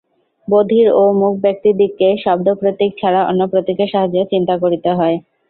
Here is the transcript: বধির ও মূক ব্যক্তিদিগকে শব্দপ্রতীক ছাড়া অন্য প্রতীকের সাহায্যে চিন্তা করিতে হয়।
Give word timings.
বধির 0.47 0.87
ও 0.93 1.13
মূক 1.19 1.35
ব্যক্তিদিগকে 1.43 2.07
শব্দপ্রতীক 2.23 2.91
ছাড়া 2.99 3.21
অন্য 3.29 3.41
প্রতীকের 3.51 3.89
সাহায্যে 3.93 4.31
চিন্তা 4.33 4.55
করিতে 4.63 4.89
হয়। 4.93 5.17